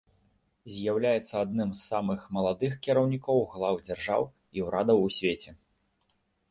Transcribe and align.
З'яўляецца 0.77 1.35
адным 1.45 1.69
з 1.75 1.81
самых 1.91 2.19
маладых 2.39 2.73
кіраўнікоў 2.89 3.45
глаў 3.55 3.75
дзяржаў 3.87 4.21
і 4.59 4.69
ўрадаў 4.71 4.97
у 5.09 5.15
свеце. 5.21 5.51